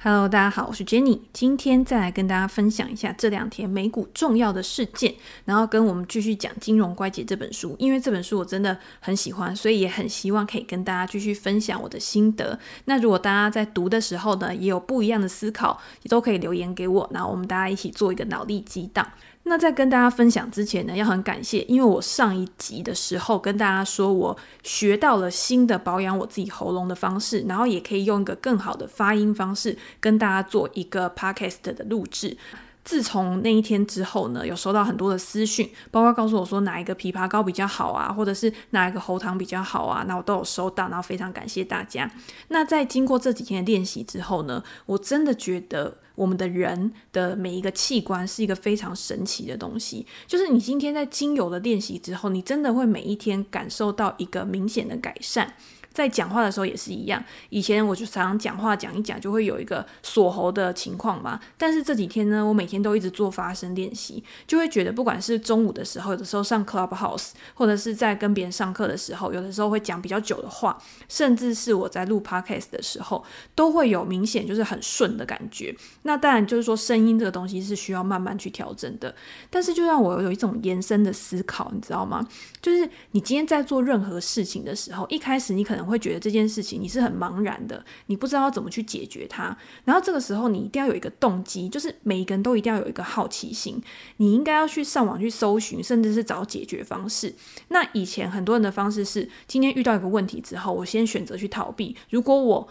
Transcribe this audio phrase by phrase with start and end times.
[0.00, 5.12] Hello，大家好，我是 Jenny，今天再来跟大家分享一下这两天美股重要的事件，
[5.44, 12.56] 然后跟我们继续讲《金融乖解》这本书，因为这本书我真的很喜欢，所以也很希望可以跟大家继续分享我的心得。
[12.84, 19.04] 那如果大家在读的时候呢，也有不一样的思考，也都可以留言给我，然后我们大家一起做一个脑力激荡。
[19.48, 32.36] 那在跟大家分享之前呢，要很感谢，因为我上一集的时候跟大家说我学到了新的保养我自己喉咙的方式，然后也可以用一个更好的发音方式跟大家做一个 podcast 的录制。
[32.84, 42.10] 自从那一天之后呢，有收到很多的私讯，包括告诉我说哪一个枇杷膏比较好啊，或者是哪一个喉糖比较好啊，那我都有收到，然后非常感谢大家。
[42.48, 45.96] 那在经过这几天的练习之后呢，我真的觉得。
[46.18, 55.54] 我们的人的每一个器官是一个非常神奇的东西，就是你今天在精油的练习之后，你真的会每一天感受到一个明显的改善。
[55.92, 70.78] 在讲话的时候也是一样，以前我就常常讲话讲一讲就会有一个锁喉的情况嘛，但是这几天呢，我每天都一直做发声练习，就会觉得不管是中午的时候，有的时候上 Clubhouse，或者是在跟别人上课的时候，有的时候会讲比较久的话，
[71.08, 75.74] 甚至是我在录 Podcast 的时候，都会有明显就是很顺的感觉。
[76.02, 79.14] 那当然就是说声音这个东西是需要慢慢去调整的，
[79.50, 82.26] 但是就让我有一种延伸的思考，你知道吗？
[82.62, 89.56] 就是你今天在做任何事情的时候，一开始你可能能会觉得这件事情你是很茫然的，你不知道怎么去解决它。
[89.86, 93.80] 然后这个时候你一定要有一个动机，就是每一个人都一定要有一个好奇心，
[94.18, 97.34] 你应该要去上网去搜寻，甚至是找解决方式。
[97.68, 101.96] 那以前很多人的方式是，今天遇到一个问题之后，我先选择去逃避。
[102.10, 102.68] 如果我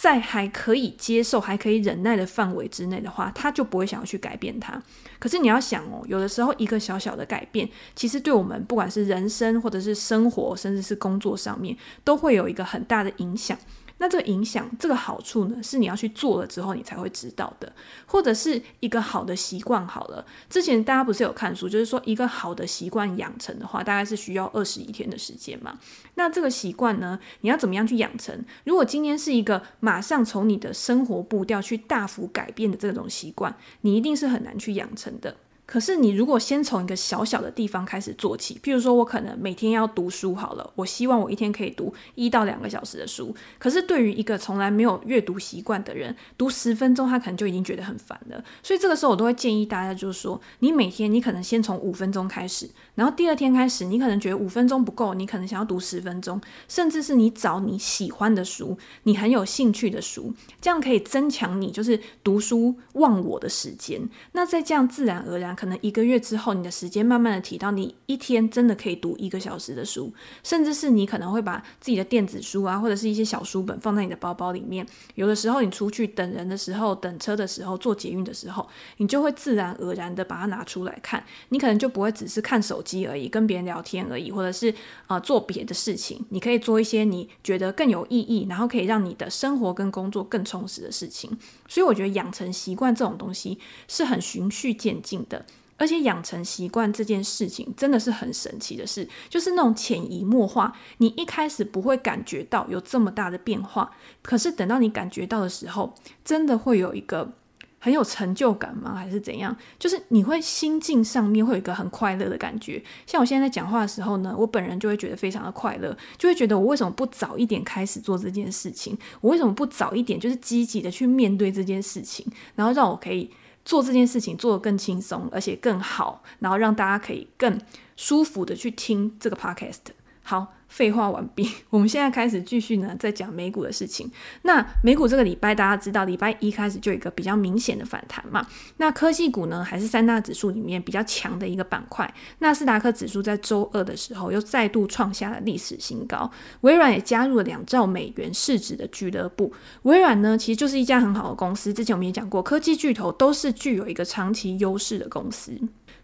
[0.00, 4.82] 在还可以接受、还可以忍耐的范围之内的话，他就不会想要去改变它。
[5.18, 13.58] 可是你要想哦，有的时候一个小小的改变，其实对我们不管是人生或者是生活，甚至是工作上面，都会有一个很大的影响。
[14.02, 17.70] 那这个影响，这个好处呢，是你要去做了之后，你才会知道的。
[18.06, 25.78] 或者是一个好的习惯，好了，之前大家不是有看书，就是说一个好的习惯养成的话，大概是需要二十一天的时间嘛。
[26.14, 28.42] 那这个习惯呢，你要怎么样去养成？
[28.64, 35.36] 如果今天是一个马上从你的生活步调去大幅改变的这种习惯，你一定是很难去养成的。
[35.70, 43.32] 可是你如果先从一个小小的地方开始做起，譬如说我可能每天要读书好了，我希望我一天可以读一到两个小时的书。
[43.56, 48.44] 可是对于一个从来没有阅读习惯的人，读十分钟他可能就已经觉得很烦了。
[48.64, 64.08] 所以这个时候我都会建议大家，就是说你每天你可能先从五分钟开始，然后第二天开始你可能觉得五分钟不够，你可能想要读十分钟，甚至是你找你喜欢的书，你很有兴趣的书，这样可以增强你就是读书忘我的时间。
[64.32, 65.54] 那再这样自然而然。
[65.56, 70.12] 可能一个月之后，你的时间慢慢的提到，你一天真的可以读一个小时的书，
[70.42, 74.86] 甚至是你可能会把自己的电子书啊，或者是一些小书本放在你的包包里面。
[75.14, 78.68] 有的时候你出去等人的时候、等车的时候、坐捷运的时候，
[78.98, 81.22] 你就会自然而然的把它拿出来看。
[81.50, 84.70] 你可能就不会只是看手手机而已，跟别人聊天而已，或者是
[85.06, 86.24] 啊、呃、做别的事情。
[86.30, 91.30] 你可以做一些你觉得更有意义，然后可以让你的生活跟工作更充实的事情。
[91.68, 95.44] 所以我觉得养成习惯这种东西是很循序渐进的。
[95.76, 103.90] 而且养成习惯这件事情真的是很神奇的事，就是那种潜移默化，你一开始不会感觉到有这么大的变化，
[104.22, 107.32] 可是等到你感觉到的时候，真的会有一个
[107.80, 108.94] 很有成就感吗？
[108.94, 109.56] 还是怎样？
[109.78, 112.80] 就是你会心境上面会有一个很快乐的感觉。
[113.06, 118.96] 像我现在在讲话的时候呢，我本人就会觉得非常的快乐，就会觉得我为什么不早一点开始做这件事情？
[119.20, 122.24] 我为什么不早一点就是积极的去面对这件事情，
[122.54, 123.30] 然后让我可以。
[123.62, 127.60] 做这件事情做得更轻松，而且更好，然后让大家可以更
[127.94, 129.92] 舒服的去听这个 podcast。
[130.22, 130.54] 好。
[130.70, 134.10] 废话完毕， 我们现在开始继续呢，在讲美股的事情。
[134.42, 138.46] 那美股这个礼拜大家知道，礼拜一开始就有一个比较明显的反弹嘛。
[138.78, 142.10] 那科技股呢，还是三大指数里面比较强的一个板块。
[142.38, 146.30] 纳斯达克指数在周二的时候又再度创下了历史新高，
[146.62, 149.52] 微软也加入了两兆美元市值的俱乐部。
[149.82, 155.52] 微软呢，其实就是一家很好的公司，之前我们也讲过，科技巨头都是具有一个长期优势的公司。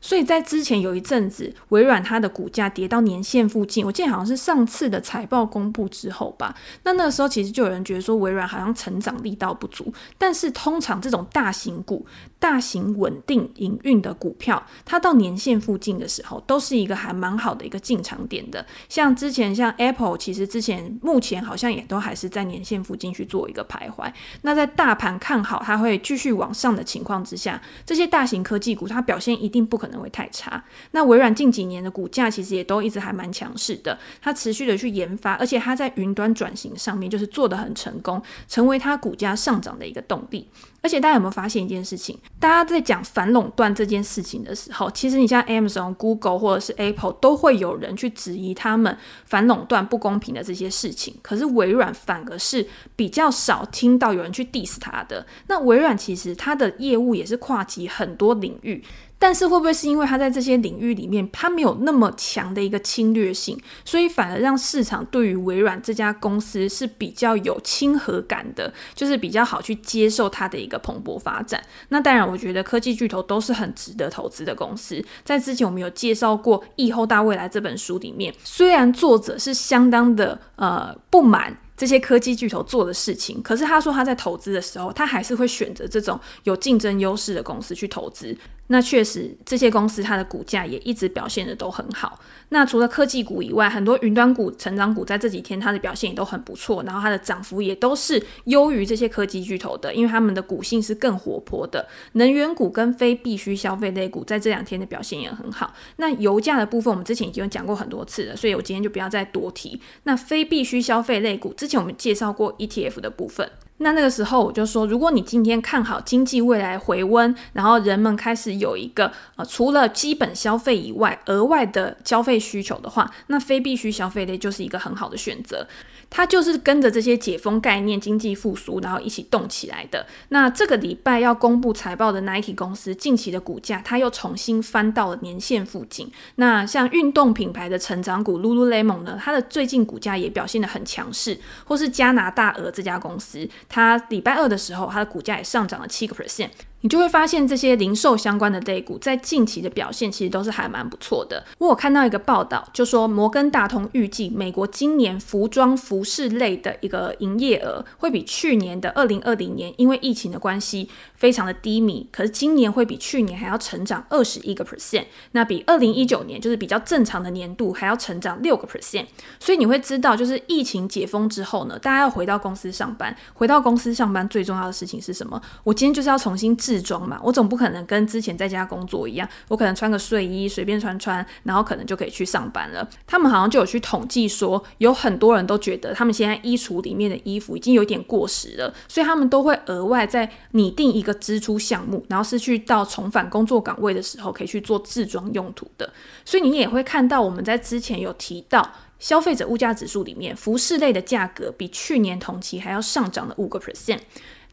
[0.00, 6.54] 所以在之前有一阵子，微软它的股价跌到年线附近，我记得好像是上次的财报公布之后吧。
[6.84, 9.92] 那那个时候其实就有人觉得说微软好像成长力道不足。
[10.18, 12.06] 但是通常这种大型股、
[12.38, 18.64] 大型稳定营运的股票，它到年线附近的时候，都是一个还蛮好的一个进场点的。
[18.88, 24.12] 像之前像 Apple，其实之前目前好像也都还是在年线附近去做一个徘徊。
[24.42, 30.62] 那在大盘看好它会继续往上的情况之下，这些大型科技股它表现一定不可可能会太差。
[30.90, 40.48] 那微软近几年的股价其实也都一直还蛮强势的，它持续的去研发，而且它在云端转型上面就是做的很成功，成为它股价上涨的一个动力。
[40.82, 42.16] 而且大家有没有发现一件事情？
[42.38, 51.16] 大家在讲反垄断这件事情的时候，其实你像 Amazon、Google 或者是 Apple 都会有人去质疑他们反垄断不公平的这些事情。
[51.22, 55.26] 可是微软反而是比较少听到有人去 diss 它的。
[55.48, 58.84] 那微软其实它的业务也是跨及很多领域。
[59.18, 71.62] 但是会不会是因为它在这些领域里面，它没有那么强的一个侵略性，所以反而让市场对于微软这家公司是比较有亲和感的，就是比较好去接受它的一个蓬勃发展。
[71.88, 75.02] 那当然，我觉得科技巨头都是很值得投资的公司。
[75.24, 81.56] 在之前我们有介绍过《疫后大未来》这本书里面，虽然作者是相当的呃不满。
[81.76, 88.34] 这些科技巨头做的事情，可是他说他在投资的时候，他还是会选择这种有竞争优势的公司去投资。
[88.68, 92.18] 那确实，这些公司它的股价也一直表现的都很好。
[92.48, 101.86] 那除了科技股以外，很多云端股、成长股在这几天它的表现也都很不错，然后它的涨幅也都是优于这些科技巨头的，因为他们的股性是更活泼的。
[102.12, 105.72] 能源股跟非必需消费类股在这两天的表现也很好。
[105.96, 109.80] 那油价的部分，我们之前已经有讲过很多次了，所以我今天就不要再多提。
[110.04, 113.48] 那非必需消费类股，之前我们介绍过 ETF 的部分。
[113.78, 125.66] 那那个时候我就说，如果你今天看好经济未来回温，然后人们开始有一个呃除了基本消费以外额外的消费需求的话，那非必需消费类就是一个很好的选择。
[126.16, 130.06] 它就是跟着这些解封概念、经济复苏，然后一起动起来的。
[130.30, 136.10] 那这个礼拜要公布财报的 Nike 公司近期的股价，它又重新翻到了年线附近。
[136.36, 143.46] 那像运动品牌的成长股 Lululemon 呢，它的最近股价也表现得很强势，或是加拿大鹅这家公司。
[143.68, 146.48] 它礼拜二的时候，它的股价也上涨了七个 percent。
[146.86, 151.44] 你就会发现这些零售相关的类股在近期的表现其实都是还蛮不错的。
[151.58, 169.06] 我有看到一个报道，就说摩根大通预计美国今年服装服饰类的一个营业额会比去年的二零二零年因为疫情的关系非常的低迷，可是今年会比去年还要成长二十一个 percent，那比二零一九年就是比较正常的年度还要成长六个 percent。
[169.40, 175.42] 所以你会知道，就是疫情解封之后呢，大家要回到公司上班，回到公司上班最重要的事情是什么？
[175.64, 182.88] 我今天就是要重新制装嘛，我总不可能跟之前在家工作一样，我可能穿个睡衣随便穿穿，然后可能就可以去上班了。
[183.06, 195.92] 他们好像就有去统计说，有很多人都觉得他们现在衣橱里面的衣服已经有点过时了，所以他们都会额外再拟定一个支出项目，然后是去到重返工作岗位的时候可以去做制装用途的。
[196.24, 203.98] 所以你也会看到我们在之前有提到消费者物价指数里面，服饰类的价格比去年同期还要上涨了五个 percent。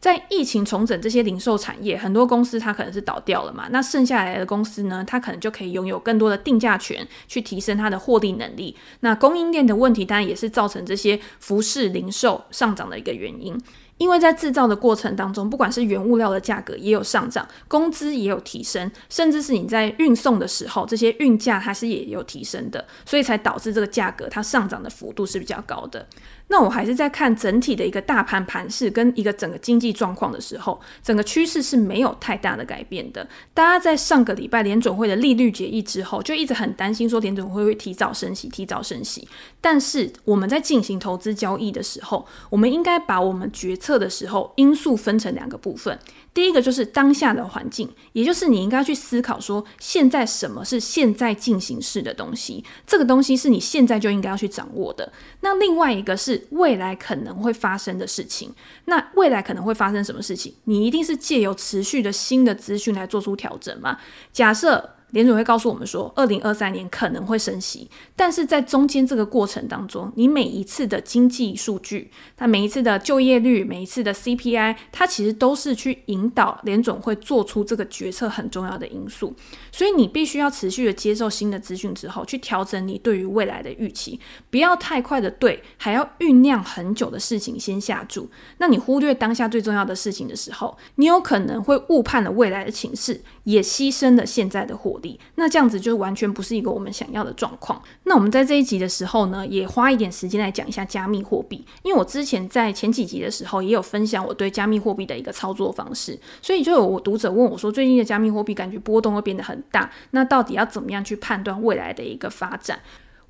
[0.04, 8.76] 在疫情重整这些零售产业，很多公司它可能是倒掉了嘛，那剩下来的公司呢，它可能就可以拥有更多的定价权，去提升它的获利能力。
[9.00, 13.58] 那供应链的问题当然也是造成这些服饰零售上涨的一个原因。
[13.96, 26.06] 因为在制造的过程当中，不管是原物料的价格也有上涨，工资也有提升，甚至是你在运送的时候，这些运价它是也有提升的，所以才导致这个价格它上涨的幅度是比较高的。
[26.48, 33.26] 那我还是在看整体的一个大盘盘势跟一个整个经济状况的时候，整个趋势是没有太大的改变的。
[33.52, 39.26] 大家在上个礼拜联准会的利率决议之后，就一直很担心说联准会会提早升息，提早升息。
[39.60, 45.98] 但是我们在进行投资交易的时候，我们应该把我们决策的时候因素分成两个部分。
[46.34, 55.12] 第一个就是当下的环境，也就是你应该去思考说，现在什么是现在进行式的东西，这个东西是你现在就应该要去掌握的。
[55.42, 58.52] 那另外一个是未来可能会发生的事情，
[58.86, 63.98] 那未来可能会发生什么事情，你一定是借由持续的新的资讯来做出调整嘛？
[64.32, 64.90] 假设。
[65.14, 79.32] 联准会告诉我们说，二零二三年可能会升息，但是在中间这个过程当中，你每一次的经济数据，它每一次的就业率，每一次的 CPI，它其实都是去引导联准会做出这个决策很重要的因素。
[79.70, 84.18] 所以你必须要持续的接受新的资讯之后，去调整你对于未来的预期，
[84.50, 88.28] 不要太快的对还要酝酿很久的事情先下注。
[88.58, 94.98] 那你忽略当下最重要的事情的时候，你有可能会误判了未来的情势，也牺牲了现在的获
[95.34, 97.82] 那这样子就完全不是一个我们想要的状况。
[98.04, 112.80] 那我们在这一集的时候呢，也花一点时间来讲一下加密货币，因为我之前在前几集的时候也有分享我对加密货币的一个操作方式，所以就有我读者问我说，最近的加密货币感觉波动会变得很大，那到底要怎么样去判断未来的一个发展？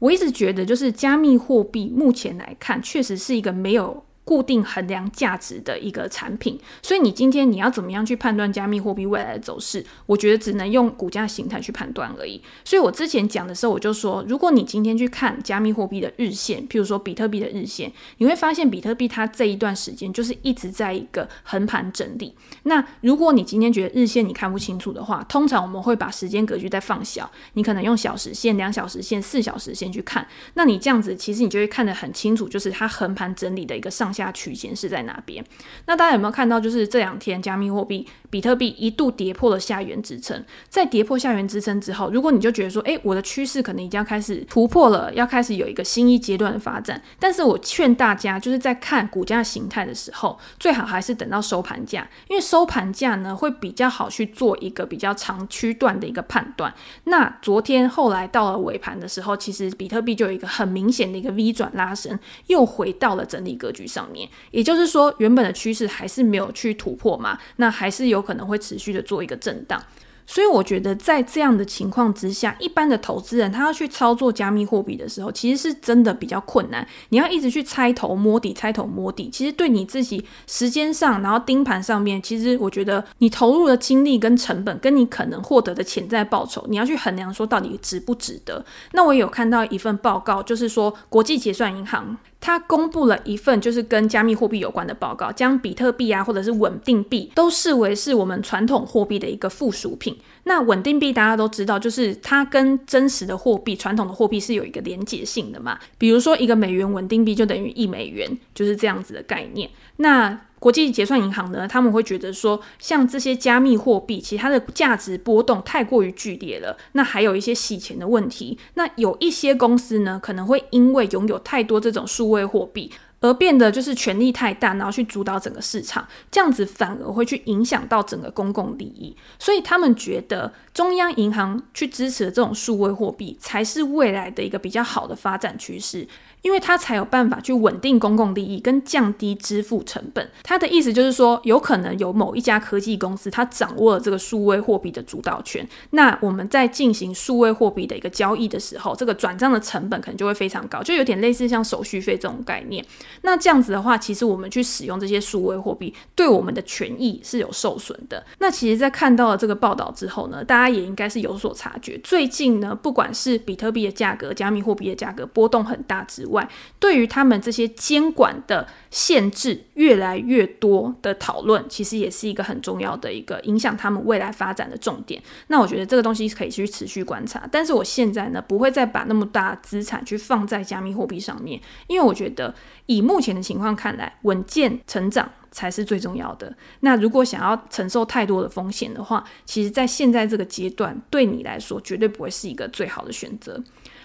[0.00, 4.04] 我一直觉得，就是加密货币目前来看，确实是一个没有。
[4.24, 9.84] 固定衡量价值的一个产品，所以你今天你要怎么样去判断加密货币未来的走势？
[10.06, 12.40] 我觉得只能用股价形态去判断而已。
[12.64, 22.34] 所以我之前讲的时候，我就说，如果你今天去看加密货币的日线，譬如说比特币的日线，你会发现比特币它这一段时间就是一直在一个横盘整理。
[22.62, 35.44] 那如果你今天觉得日线你看不清楚的话，通常我们会把时间格局再放小，你可能用小时线、两小时线、四小时线去看，那你这样子其实你就会看得很清楚，就是它横盘整理的一个上下区间是在哪边？
[35.86, 36.60] 那大家有没有看到？
[36.60, 47.00] 就是这两天，加密货币比特币一度跌破了下缘支撑，在跌破下缘支撑之后，如果你就觉得说，诶，我的趋势可能已经要开始突破了，要开始有一个新一阶段的发展。
[47.20, 56.74] 但是我劝大家，就是在看股价形态的时候，最好还是等到收盘价，因为收盘价呢会比较好去做一个比较长区段的一个判断。
[57.04, 64.28] 那昨天后来到了尾盘的时候，其实比特币就有一个很明显的一个 V 转拉升，又回到了整理格局上面。
[64.50, 69.80] 也就是说，原本的趋势还是没有去突破嘛，那还是有可能会持续的做一个震荡。
[70.26, 76.88] 所以我觉得，在这样的情况之下，一般的投资人他要去操作加密货币的时候，其实是真的比较困难。
[77.10, 88.64] 你要一直去猜头摸底，猜头摸底，其实对你自己时间上，然后盯盘上面，其实我觉得你投入的精力跟成本，跟你可能获得的潜在报酬，你要去衡量说到底值不值得。
[88.92, 92.16] 那我也有看到一份报告，就是说国际结算银行。
[92.44, 100.14] 他公布了一份就是跟加密货币有关的报告，将比特币啊或者是稳定币都视为是我们传统货币的一个附属品。
[100.44, 105.78] 那稳定币大家都知道，就是它跟真实的货币、传统的货币是有一个连结性的嘛。
[105.98, 109.68] 比如说一个美元稳定币就等于一美元，就是这样子的概念。
[109.96, 116.74] 那国际结算银行呢，他们会觉得说，像这些加密货币，其实它的价值波动太过于剧烈了。
[116.92, 118.58] 那还有一些洗钱的问题。
[118.74, 122.90] 那有一些公司呢，可能会因为拥有太多这种数位货币，
[123.24, 129.16] 而变得就是权力太大，然后去主导整个市场，这样子反而会去影响到整个公共利益。
[129.38, 136.06] 所以他们觉得，中央银行去支持这种数位货币，才是未来的一个比较好的发展趋势。
[136.44, 140.30] 因为它才有办法去稳定公共利益跟降低支付成本。
[140.42, 145.66] 他的意思就是说，有可能有某一家科技公司，它掌握了这个数位货币的主导权。
[145.92, 152.84] 那我们在进行数位货币的一个交易的时候，这个转账的成本可能就会非常高，就有点类似像手续费这种概念。
[153.22, 158.22] 那这样子的话，其实我们去使用这些数位货币，对我们的权益是有受损的。
[158.38, 161.98] 那其实，在看到了这个报道之后呢，大家也应该是有所察觉。
[162.04, 166.46] 最近呢，不管是比特币的价格、加密货币的价格波动很大之外，外，
[166.78, 175.22] 对于他们这些监管的限制越来越多的讨论，其实也是一个很重要的一个影响他们未来发展的重点。
[175.46, 182.54] 那我觉得这个东西可以去持续观察，但是我现在呢，不会再把那么大资产去放在加密货币上面，因为我觉得
[182.86, 186.54] 以目前的情况看来，稳健成长才是最重要的。
[186.80, 193.62] 那如果想要承受太多的风险的话，其实在现在这个阶段，对你来说绝对不会是一个最好的选择。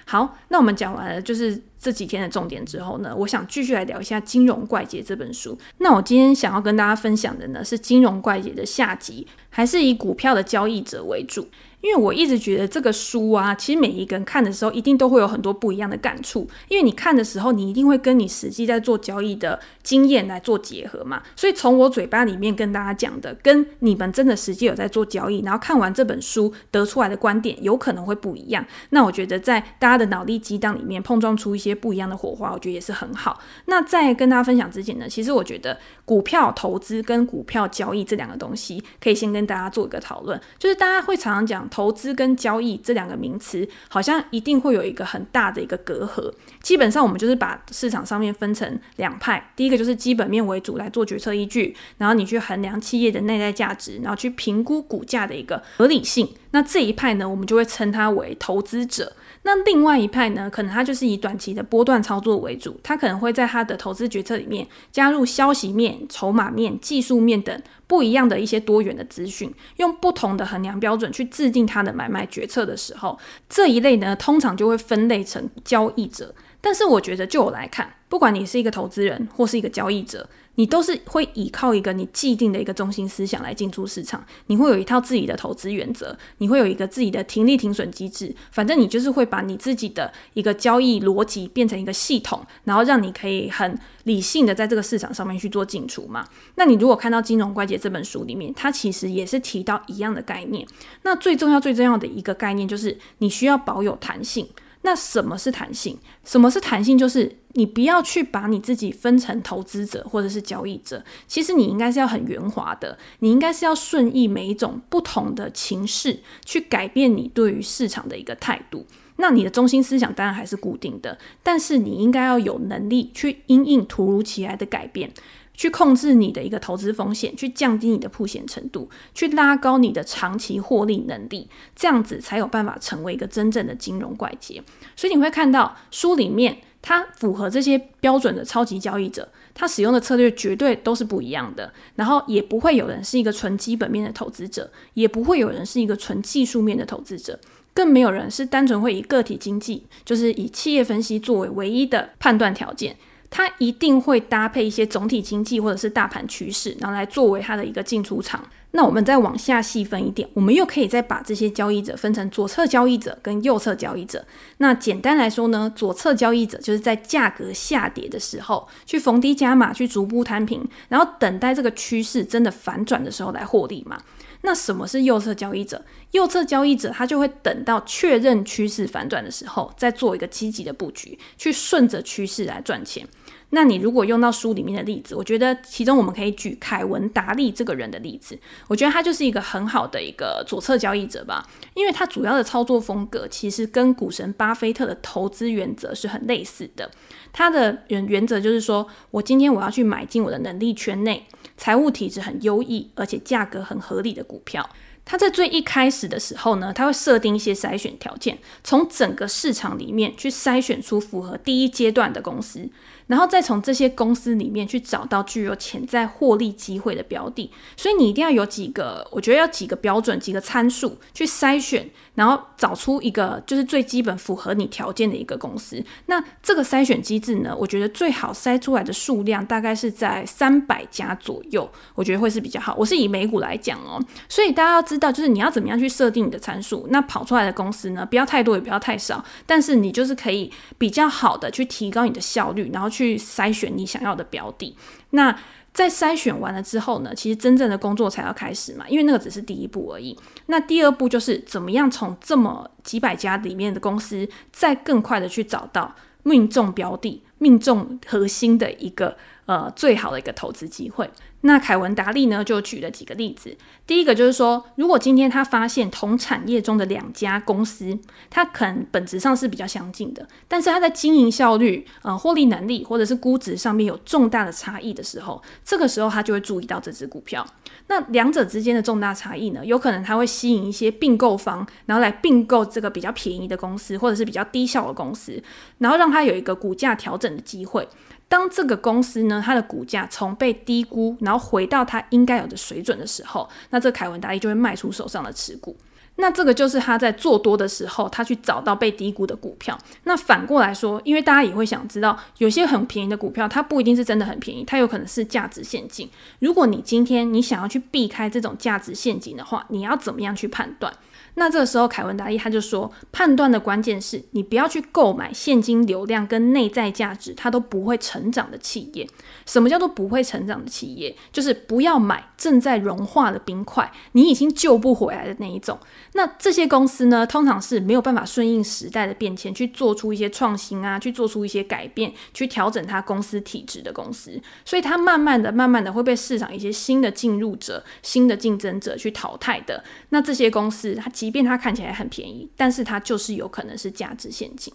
[0.09, 5.55] 好，那我们讲完了就是这几天的重点之后呢，我想继续来聊一下《金融怪杰》这本书。
[5.77, 11.47] 那我今天想要跟大家分享的呢，是《金融怪杰》的下集，还是以股票的交易者为主。
[11.81, 16.45] 因为我一直觉得这个书啊，其实每一个人看的时候，一定都会有很多不一样的感触。
[16.67, 21.23] 因为你看的时候，你一定会跟你实际在做交易的经验来做结合嘛。
[21.37, 28.65] 所以从我嘴巴里面跟大家讲的，跟你们真的实际有在做交易，然后看完这本书得出来的观点，有可能会不一样。
[28.89, 33.39] 那我觉得在大家的脑力激荡里面碰撞出一些不一样的火花，我觉得也是很好。
[33.67, 40.37] 那在跟大家分享之前呢，其实我觉得股票投资跟股票交易这两个东西，可以先跟大家做一个讨论。
[40.57, 41.68] 就是大家会常常讲。
[41.69, 46.31] 投资跟交易这两个名词，好像一定会有一个很大的一个隔阂。
[46.61, 49.51] 基本上，我们就是把市场上面分成两派。
[49.55, 56.27] 第一个就是基本面为主来做决策依据，然后你去衡量企业的内在价值，然后去评估股价的一个合理性。
[56.51, 59.13] 那这一派呢，我们就会称它为投资者。
[59.43, 73.17] 那另外一派呢，可能他就是以短期的波段操作为主，他可能会在他的投资决策里面加入消息面、筹码面、技术面等不一样的一些多元的资讯，用不同的衡量标准去制定他的买卖决策的时候，
[73.47, 76.35] 这一类呢，通常就会分类成交易者。
[76.61, 96.27] 但是我觉得，就我来看，不管你是一个投资人或是一个交易者，你都是会依靠一个你既定的一个中心思想来进出市场，你会有一套自己的投资原则，你会有一个自己的停利停损机制，反正你就是会把你自己的一个交易逻辑变成一个系统，然后让你可以很理性的在这个市场上面去做进出嘛。
[96.55, 100.67] 那你如果看到《金融怪杰》这本书里面，它其实也是提到一样的概念。
[101.03, 104.45] 那最重要最重要的一个概念就是你需要保有弹性。
[104.81, 105.97] 那什么是弹性？
[106.23, 106.97] 什么是弹性？
[106.97, 118.85] 就是你不要去把你自己分成投资者或者是交易者，其实你应该是要很圆滑的，你应该是要顺应每一种不同的情势，去改变你对于市场的一个态度。
[119.17, 125.11] 那你的中心思想当然还是固定的，但是你应该要有能力去因应突如其来的改变。
[125.59, 134.63] 去控制你的一个投资风险，去降低你的曝险程度，去拉高你的长期获利能力，这样子才有办法成为一个真正的金融怪杰。
[134.95, 141.73] 所以你会看到书里面，它符合这些标准的超级交易者，他使用的策略绝对都是不一样的。
[141.95, 147.37] 然后也不会有人是一个纯基本面的投资者，也不会有人是一个纯技术面的投资者，
[147.73, 152.95] 更没有人是单纯会以个体经济，就是以企业分析作为唯一的判断条件。
[153.29, 158.43] 它一定会搭配一些总体经济或者是大盘趋势，然后来作为它的一个进出场。
[158.71, 164.23] 那我们再往下细分一点，我们又可以再把这些交易者分成左侧交易者跟右侧交易者。
[164.57, 173.97] 那简单来说呢，左侧交易者就是在价格下跌的时候去逢低加码，去逐步摊平，然后等待这个趋势真的反转的时候来获利嘛。
[174.41, 175.83] 那什么是右侧交易者？
[176.11, 183.07] 右侧交易者他就会等到确认趋势反转的时候，再做一个积极的布局，去顺着趋势来赚钱。
[183.51, 188.37] 那你如果用到书里面的例子，我觉得其中我们可以举凯文达利这个人的例子。
[188.67, 191.43] 我觉得他就是一个很好的一个左侧交易者吧，
[191.73, 196.89] 因为他主要的操作风格其实跟股神巴菲特的投资原则是很类似的。
[197.33, 201.25] 他的原原则就是说，我今天我要去买进我的能力圈内，
[201.59, 204.67] 财务体质很优异，而且价格很合理的股票。
[205.03, 212.69] 他在最一开始的时候呢，他会设定一些筛选条件，从整个市场里面去筛选出符合第一阶段的公司。
[213.07, 221.89] 然后再从这些公司里面去找到具有潜在获利机会的标的，所以你一定要有几个，我觉得要几个标准、几个参数去筛选，
[222.19, 225.81] 然后找出一个就是最基本符合你条件的一个公司。
[226.07, 232.75] 那这个筛选机制呢，我觉得最好筛出来的数量大概是在三百家左右，我觉得会是比较好。
[232.77, 243.17] 我是以美股来讲哦，所以大家要知道，就是你要怎么样去设定你的参数，那跑出来的公司呢，不要太多也不要太少，但是你就是可以比较好的去提高你的效率，然后去。
[243.29, 244.75] 筛选你想要的标的。
[245.11, 245.33] 那
[245.73, 250.17] 在筛选完了之后呢，其实真正的工作才要开始嘛，因为那个只是第一步而已。
[250.47, 259.15] 那第二步就是怎么样从这么几百家里面的公司，再更快的去找到命中标的、命中核心的一个
[259.45, 261.09] 呃最好的一个投资机会。
[261.41, 263.55] 那凯文达利呢，就举了几个例子。
[263.87, 267.97] 第一个就是说，如果今天他发现同产业中的两家公司，
[268.29, 277.45] 它可能本质上是比较相近的，但是它在经营效率、呃获利能力或者是估值上面有重大的差异的时候，这个时候他就会注意到这只股票。
[277.87, 285.41] 那两者之间的重大差异呢，有可能他会吸引一些并购方，然后来并购这个比较便宜的公司，或者是比较低效的公司，
[285.77, 287.87] 然后让他有一个股价调整的机会。
[288.29, 295.75] 当这个公司呢，它的股价从被低估，然后回到它应该有的水准的时候，那这凯文达利就会卖出手上的持股。
[296.21, 299.77] 那这个就是他在做多的时候，他去找到被低估的股票。
[300.03, 306.09] 那反过来说，因为大家也会想知道，有些很便宜的股票，它不一定是真的很便宜，它有可能是价值陷阱。
[306.39, 310.93] 如果你今天你想要去避开这种价值陷阱的话，你要怎么样去判断？
[311.35, 319.07] 那这个时候，凯文达利他就说，判断的关键是你不要去购买现金流量跟内在价值它都不会成长的企业。
[319.45, 321.15] 什么叫做不会成长的企业？
[321.31, 325.79] 就是不要买正在融化的冰块，你已经救不回来的那一种。
[326.13, 334.39] 那这些公司呢，通常是没有办法顺应时代的变迁，去做出一些创新啊，去做出一些改变，去调整它公司体制的公司。
[334.65, 339.83] 所以它慢慢的、慢慢的会被市场一些新的进入者、新的竞争者去淘汰的。
[340.09, 344.73] 那这些公司，它即便它看起来很便宜，但是它就是有可能是价值陷阱。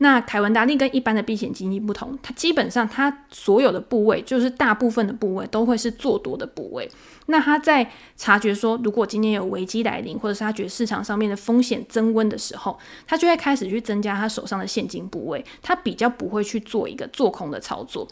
[0.00, 6.86] 那凯文达利跟一般的避险基金不同，它基本上它所有的部位，就是大部分的部位都会是做多的部位。
[7.24, 18.06] 那他在察觉说，如果今天有危机来临，或者是他觉得市场上面的风险增温的时候，他就会开始去增加他手上的现金部位，他比较不会去做一个做空的操作。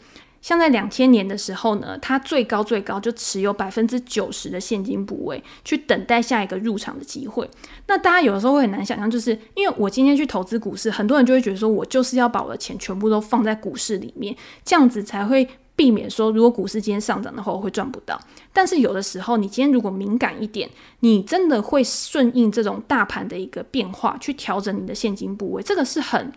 [0.47, 7.45] 像在两千年的时候呢，它最高最高就持有百分之九十的现金部位，去等待下一个入场的机会。
[7.87, 14.33] 那大家有的时候会很难想象，就是因为我今天去投资股市，很多人就会觉得说，我就是要把我的钱全部都放在股市里面，
[14.63, 18.17] 这样子才会避免说，如果股市今天上涨的话，我会赚不到。
[18.53, 20.69] 但是有的时候，你今天如果敏感一点，
[21.01, 26.31] 你真的会顺应这种大盘的一个变化，去调整你的现金部位，这个是很。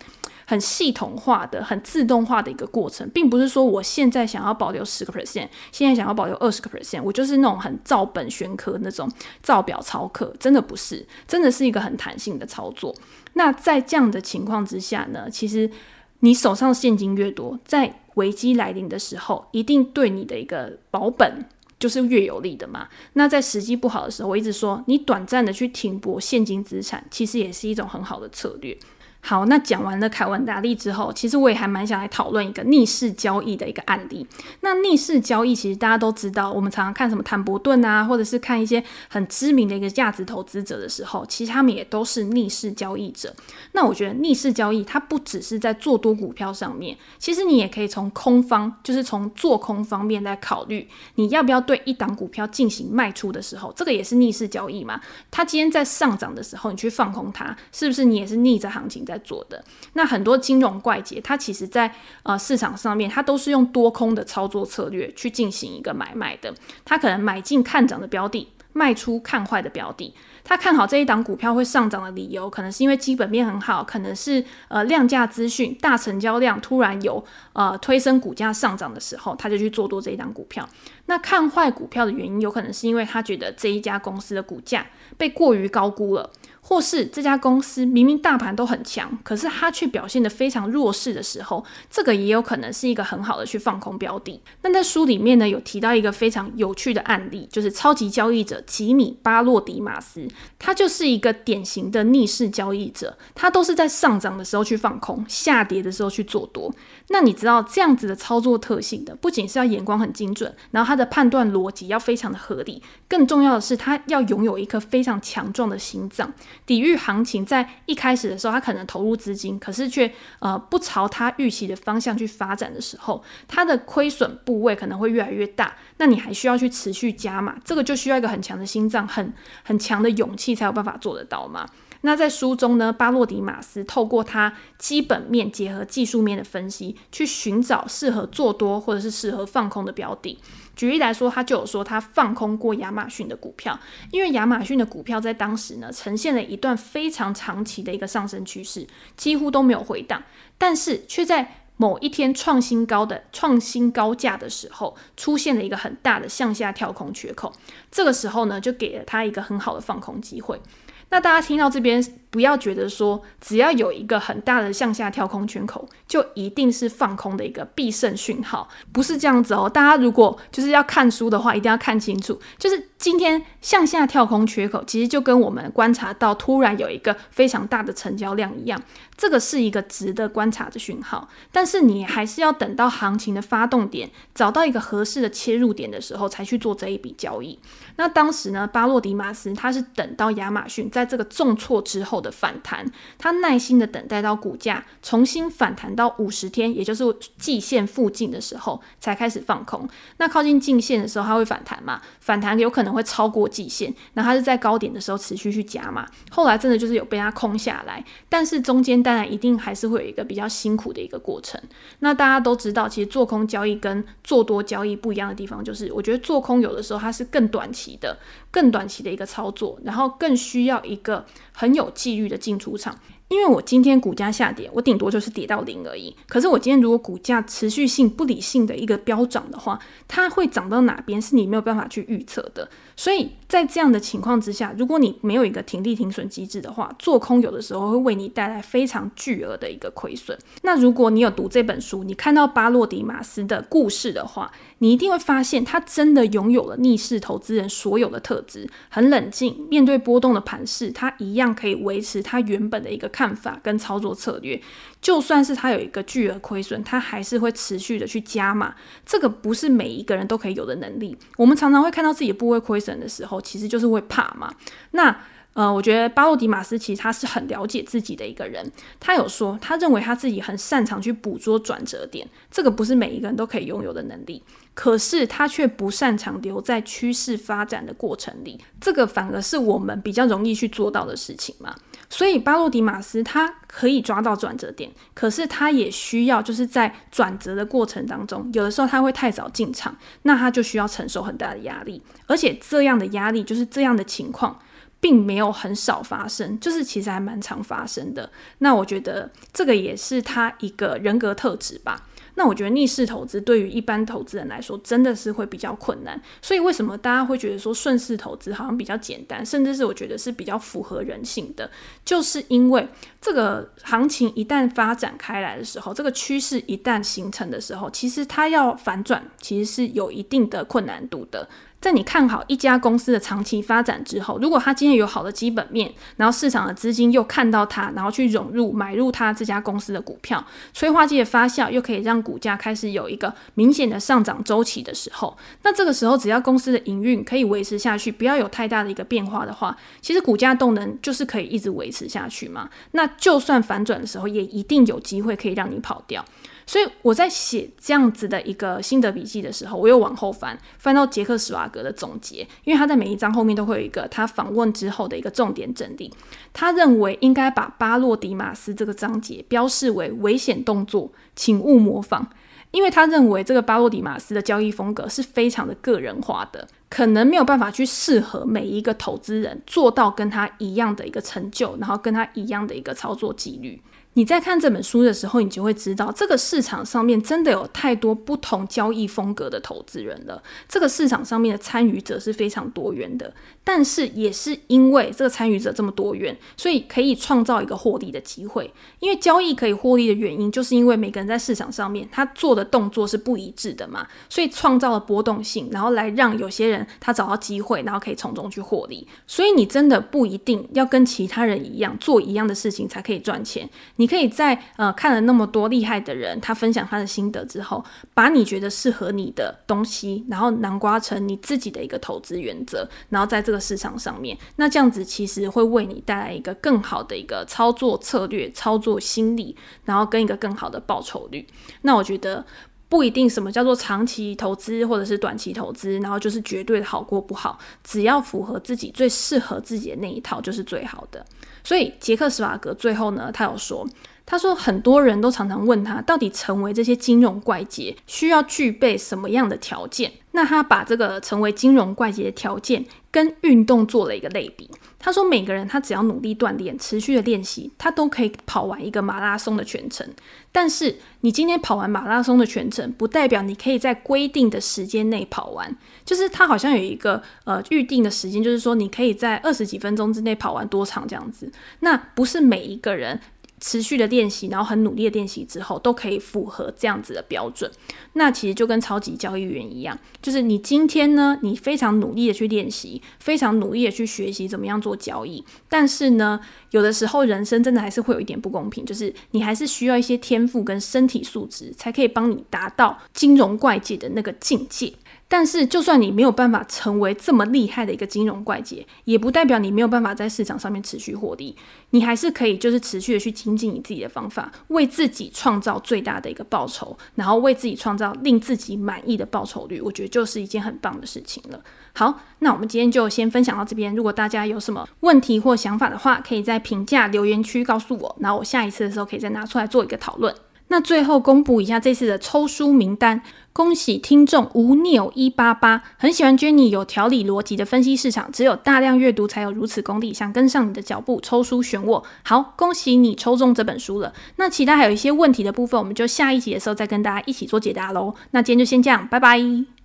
[0.50, 9.08] 很系统化的、很自动化的一个过程，并不是说我现在想要保留十个 percent，现在想要保留二十个 percent，我就是那种很照本宣科那种
[9.44, 12.92] 照表操课，真的不是，真的是一个很弹性的操作。
[13.34, 15.70] 那在这样的情况之下呢，其实
[16.18, 21.46] 你手上现金越多，在危机来临的时候，一定对你的一个保本
[21.78, 22.88] 就是越有利的嘛。
[23.12, 28.76] 那在时机不好的时候，我一直说，你短暂的去停泊现金资产，其实也是一种很好的策略。
[29.22, 34.26] 好，那讲完了凯文达利之后，其实我也还蛮想来讨论一个逆势交易的一个案例。
[34.60, 43.32] 那逆势交易其实大家都知道，我们常常看什么坦伯顿啊，或者是看一些很知名的一个价值投资者的时候，其实他们也都是逆势交易者。
[43.72, 55.00] 那我觉得逆势交易它不只是在做多股票上面，其实你也可以从空方，就是从做空方面来考虑，你要不要对一档股票进行卖出的时候，这个也是逆势交易嘛。
[55.30, 59.62] 它今天在上涨的时候，你去放空它，是不是你也是逆着行情在做的？
[59.94, 61.92] 那很多金融怪杰，它其实在
[62.22, 66.54] 呃市场上面，它都是用多空的操作策略去进行一个买卖的。
[66.84, 70.14] 它可能买进看涨的标的，卖出看坏的标的。
[70.42, 80.66] 他看好这一档股票会上涨的理由，可能是因为基本面很好，可能是呃量价资讯、大成交量突然有呃推升股价上涨的时候，他就去做多这一档股票。
[81.06, 84.84] 那看坏股票的原因，有可能是因为他觉得这一家公司的股价
[85.16, 86.28] 被过于高估了。
[86.60, 94.40] 或是这家公司明明大盘都很强，可是它却表现得非常弱势的时候，这个也有可能是一个很好的去放空标的。
[94.62, 106.72] 那在书里面呢，有提到一个非常有趣的案例，就是超级交易者吉米巴洛迪马斯，他就是一个典型的逆势交易者，他都是在上涨的时候去放空，下跌的时候去做多。
[107.12, 116.32] 那你知道这样子的操作特性的，不仅是要眼光很精准，然后他的判断逻辑要非常的合理，更重要的是他要拥有一颗非常强壮的心脏。
[116.64, 125.74] 抵御行情在一开始的时候，他可能投入资金，可是却呃不朝他预期的方向去发展的时候，他的亏损部位可能会越来越大。
[125.96, 129.32] 那你还需要去持续加码，这个就需要一个很强的心脏，很
[129.64, 131.66] 很强的勇气才有办法做得到嘛。
[132.02, 140.38] 那在书中呢，巴洛迪马斯透过他基本面结合技术面的分析，去寻找适合做多或者是适合放空的标的。
[140.74, 143.78] 举例来说，他就有说他放空过亚马逊的股票，
[144.10, 148.86] 因为亚马逊的股票在当时呢，呈现了一段非常长期的一个上升趋势，
[149.16, 150.22] 几乎都没有回档，
[150.56, 157.50] 但是却在某一天创新高的创新高价的时候，出现了一个很大的向下跳空缺口，
[157.90, 160.60] 这个时候呢，就给了他一个很好的放空机会。
[161.08, 169.68] 那大家听到这边，不要觉得说只要有一个很大的向下跳空缺口，就一定是放空的一个必胜讯号，不是这样子哦。
[169.68, 178.80] 大家如果就是要看书的话，一定要看清楚，就是今天向下跳空缺口，其实就跟我们观察到突然有一个非常大的成交量一样，
[179.20, 181.28] 这个是一个值得观察的讯号。
[181.52, 187.58] 但是你还是要等到行情的发动点，找到一个合适的切入点的时候，才去做这一笔交易。
[187.96, 197.04] 那当时呢，巴洛迪马斯他是等到亚马逊在这个重挫之后的反弹，他耐心的等待到股价重新反弹到五十天，也就是
[197.36, 199.86] 季线附近的时候，才开始放空。
[200.16, 202.00] 那靠近季线的时候，它会反弹嘛？
[202.20, 206.06] 反弹有可能会超过季线，那它是在高点的时候持续去加嘛？
[206.30, 211.60] 后来真的就是有被它空下来，但是中间当然一定还是会有一个比较辛苦的一个过程。
[211.98, 218.16] 那大家都知道，其实做空交易跟做多交易不一样的地方，就是我觉得做空有的时候它是更短期的。
[218.50, 222.98] 更短期的一个操作，然后更需要一个很有纪律的进出场。
[223.28, 226.12] 因为我今天股价下跌，我顶多就是跌到零而已。
[226.26, 232.68] 可是我今天如果股价持续性不理性的一个飙涨的话，它会涨到哪边是你没有办法去预测的。
[232.96, 240.36] 所以在这样的情况之下，如果你没有一个停利停损机制的话，做空有的时候会为你带来非常巨额的一个亏损。
[240.62, 248.39] 那如果你有读这本书，你看到巴洛迪马斯的故事的话，你一定会发现他真的拥有了逆势投资人所有的特
[248.88, 254.60] 很冷静，面对波动的盘势，他一样可以维持他原本的一个看法跟操作策略，
[255.00, 258.74] 就算是他有一个巨额亏损，他还是会持续的去加码。
[259.04, 261.16] 这个不是每一个人都可以有的能力。
[261.36, 264.52] 我们常常会看到自己部位亏损的时候，其实就是会怕嘛。
[264.92, 265.16] 那
[265.52, 268.70] 呃，我觉得巴洛迪马斯其实他是很了解自己的一个人。
[268.98, 274.42] 他有说，他认为他自己很擅长去捕捉转折点，这个不是每一个人都可以拥有的能力。
[274.72, 281.74] 可是他却不擅长留在趋势发展的过程里，这个反而是我们比较容易去做到的事情嘛。
[282.08, 294.58] 所以巴洛迪马斯他可以抓到转折点，可是他也需要就是在转折的过程当中，有的时候他会太早进场，那他就需要承受很大的压力，而且这样的压力就是这样的情况，
[295.00, 298.30] 并没有很少发生，就是其实还蛮常发生的。
[298.58, 302.06] 那我觉得这个也是他一个人格特质吧。
[302.36, 306.18] 那我觉得逆势投资对于一般投资人来说真的是会比较困难。
[306.40, 311.70] 所以为什么大家会觉得说顺势投资好像比较简单，甚至是我觉得是比较符合人性的，
[312.04, 312.88] 就是因为
[313.20, 321.48] 这个行情一旦发展开来的时候，这个趋势一旦形成的时候，其实它要反转其实是有一定的困难度的。
[321.80, 342.68] 在你看好一家公司的长期发展之后，如果它今天有好的基本面，然后市场的资金又看到它，然后去融入买入它这家公司的股票，催化剂的发酵又可以让股价开始有一个明显的上涨周期的时候，那这个时候只要公司的营运可以维持下去，不要有太大的一个变化的话，其实股价动能就是可以一直维持下去嘛。
[342.90, 346.24] 那就算反转的时候，也一定有机会可以让你跑掉。
[346.66, 356.12] 所以我在写这样子的一个心得笔记的时候，我又往后翻，翻到杰克·史瓦格的总结，因为他在每一章后面都会有一个他访问之后的一个重点整理。
[356.52, 362.26] 他认为应该把巴洛迪马斯这个章节标示为危险动作，请勿模仿，
[362.70, 373.80] 因为他认为这个巴洛迪马斯的交易风格是非常的个人化的，可能没有办法去适合每一个投资人做到跟他一样的一个成就，然后跟他一样的一个操作纪律。
[374.14, 380.42] 你在看这本书的时候，你就会知道，这个市场上面真的有太多不同交易风格的投资人了。
[380.68, 388.74] 这个市场上面的参与者是非常多元的，但是也是因为这个参与者这么多元，所以可以创造一个获利的机会。
[388.98, 399.06] 因为交易可以获利的原因，就是因为每个人在市场上面他做的动作是不一致的嘛，所以创造了波动性，然后来让有些人他找到机会，然后可以从中去获利。
[399.26, 403.68] 所以你真的不一定要跟其他人一样做一样的事情才可以赚钱。
[403.96, 421.46] 你可以在呃看了那么多厉害的人，他分享他的心得之后，把你觉得适合你的东西，然后南瓜成你自己的一个投资原则，然后在这个市场上面，那这样子其实会为你带来一个更好的一个操作策略、操作心理，然后跟一个更好的报酬率。
[421.82, 422.44] 那我觉得
[422.90, 431.24] 不一定什么叫做长期投资或者是短期投资，然后就是绝对的好过不好，只要符合自己最适合自己的那一套就是最好的。
[431.64, 433.88] 所以杰克·史瓦格最后呢，他有说。
[434.26, 440.12] 他说，很多人都常常问他，到底成为这些金融怪杰需要具备什么样的条件？
[440.30, 444.70] 那他把这个成为金融怪杰的条件跟运动做了一个类比。
[445.00, 450.08] 他说，每个人他只要努力锻炼、持续的练习，他都可以跑完一个马拉松的全程。
[450.52, 455.76] 但是，你今天跑完马拉松的全程，不代表你可以在规定的时间内跑完。
[456.04, 461.50] 就是它好像有一个呃预定的时间，就是说你可以在二十几分钟之内跑完多长这样子。
[461.80, 463.20] 那不是每一个人。
[463.60, 467.70] 持续的练习，然后很努力的练习之后，都可以符合这样子的标准。
[468.14, 475.44] 那其实就跟超级交易员一样，就是你今天呢，你非常努力的去练习，非常努力的去学习怎么样做交易。
[475.68, 484.92] 但是呢，有的时候人生真的还是会有一点不公平，就是你还是需要一些天赋跟身体素质，才可以帮你达到金融怪界的那个境界。
[485.32, 491.56] 但是，就算你没有办法成为这么厉害的一个金融怪杰，也不代表你没有办法在市场上面持续获利。
[491.90, 499.80] 你还是可以，就是持续的去精进你自己的方法，为自己创造最大的一个报酬，然后为自己创造令自己满意的报酬率。
[499.80, 501.60] 我觉得就是一件很棒的事情了。
[501.92, 503.94] 好，那我们今天就先分享到这边。
[503.94, 510.34] 如果大家有什么问题或想法的话，可以在评价留言区告诉我，然后我下一次的时候可以再拿出来做一个讨论。
[510.70, 522.04] 那最后公布一下这次的抽书名单，恭喜听众吴纽一八八，很喜欢 Jenny 有条理逻辑的分析市场，只有大量阅读才有如此功力，想跟上你的脚步，抽书选我。
[522.22, 524.12] 好，恭喜你抽中这本书了。
[524.36, 528.14] 那其他还有一些问题的部分，我们就下一集的时候再跟大家一起做解答喽。
[528.30, 529.79] 那今天就先这样，拜拜。